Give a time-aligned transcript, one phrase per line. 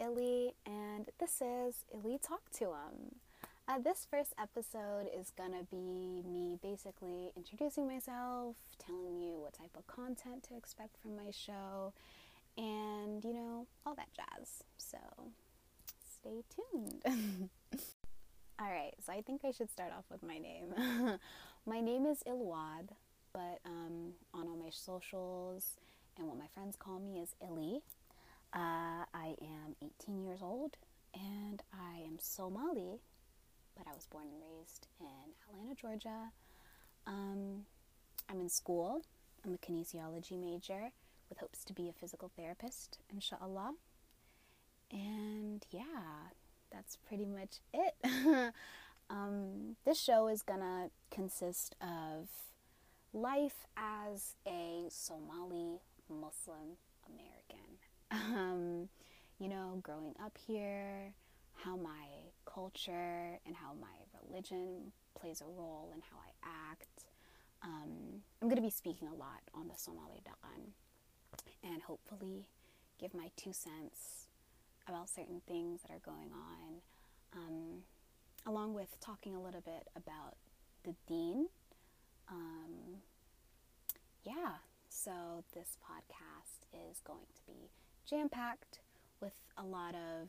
[0.00, 3.16] Illy, and this is Illy Talk to Him.
[3.66, 9.76] Uh, this first episode is gonna be me basically introducing myself, telling you what type
[9.76, 11.92] of content to expect from my show,
[12.56, 14.62] and you know, all that jazz.
[14.76, 14.98] So
[16.08, 17.02] stay tuned.
[18.60, 21.18] all right, so I think I should start off with my name.
[21.66, 22.90] my name is Ilwad,
[23.32, 25.76] but um, on all my socials
[26.16, 27.82] and what my friends call me is Illy.
[28.58, 30.76] Uh, I am 18 years old
[31.14, 32.98] and I am Somali,
[33.76, 35.06] but I was born and raised in
[35.48, 36.32] Atlanta, Georgia.
[37.06, 37.66] Um,
[38.28, 39.02] I'm in school.
[39.44, 40.90] I'm a kinesiology major
[41.28, 43.74] with hopes to be a physical therapist, inshallah.
[44.90, 46.32] And yeah,
[46.72, 47.94] that's pretty much it.
[49.08, 52.28] um, this show is gonna consist of
[53.12, 55.78] life as a Somali
[56.10, 57.78] Muslim American
[59.80, 61.14] growing up here,
[61.54, 62.06] how my
[62.46, 67.04] culture and how my religion plays a role in how I act.
[67.62, 70.70] Um, I'm going to be speaking a lot on the Somali Dhaqan
[71.64, 72.46] and hopefully
[73.00, 74.26] give my two cents
[74.88, 76.80] about certain things that are going on,
[77.36, 77.82] um,
[78.46, 80.36] along with talking a little bit about
[80.84, 81.48] the deen.
[82.30, 83.02] Um,
[84.24, 87.70] yeah, so this podcast is going to be
[88.08, 88.80] jam packed
[89.20, 90.28] with a lot of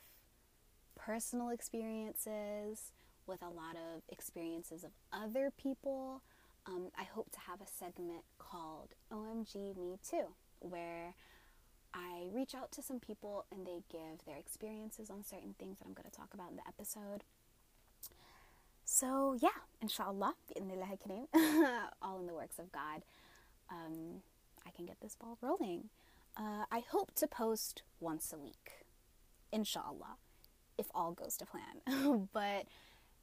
[0.96, 2.92] personal experiences,
[3.28, 6.22] with a lot of experiences of other people.
[6.66, 11.16] Um, I hope to have a segment called OMG Me Too, where
[11.94, 15.86] I reach out to some people and they give their experiences on certain things that
[15.88, 17.24] I'm going to talk about in the episode.
[18.86, 19.50] So, yeah,
[19.82, 20.34] inshallah,
[22.02, 23.04] all in the works of God,
[23.72, 24.22] um,
[24.66, 25.90] I can get this ball rolling.
[26.36, 28.79] Uh, I hope to post once a week,
[29.52, 30.18] inshallah,
[30.78, 32.28] if all goes to plan.
[32.34, 32.66] but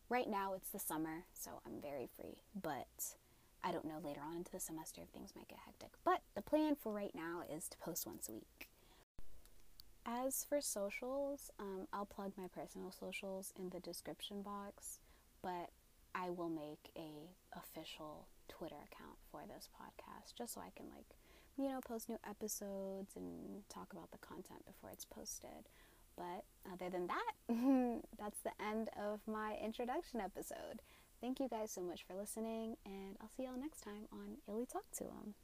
[0.09, 2.39] right now it's the summer, so I'm very free.
[2.61, 3.15] But
[3.63, 5.91] I don't know later on into the semester if things might get hectic.
[6.05, 8.69] But the plan for right now is to post once a week.
[10.05, 15.01] As for socials, um, I'll plug my personal socials in the description box,
[15.43, 15.71] but
[16.15, 21.17] I will make a official Twitter account for this podcast just so I can like
[21.57, 25.69] you know, post new episodes and talk about the content before it's posted.
[26.17, 27.33] But other than that,
[28.19, 30.83] that's the end of my introduction episode.
[31.21, 34.67] Thank you guys so much for listening, and I'll see y'all next time on Illy
[34.67, 35.35] Talk to Them.